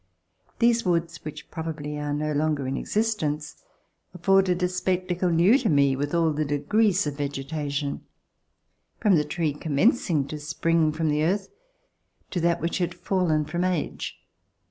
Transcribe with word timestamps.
These 0.57 0.83
woods, 0.83 1.17
which 1.23 1.51
probably 1.51 1.99
are 1.99 2.11
no 2.11 2.31
longer 2.31 2.65
in 2.65 2.75
existence, 2.75 3.61
afforded 4.15 4.63
a 4.63 4.67
spectacle 4.67 5.29
new 5.29 5.59
to 5.59 5.69
me, 5.69 5.95
with 5.95 6.15
all 6.15 6.33
the 6.33 6.43
degrees 6.43 7.05
of 7.05 7.17
vegetation, 7.17 8.03
from 8.99 9.13
the 9.13 9.23
tree 9.23 9.53
commencing 9.53 10.25
to 10.29 10.39
spring 10.39 10.91
from 10.91 11.09
the 11.09 11.21
earth, 11.23 11.49
to 12.31 12.39
that 12.39 12.61
which 12.61 12.79
had 12.79 12.95
fallen 12.95 13.45
from 13.45 13.63
age. 13.63 14.17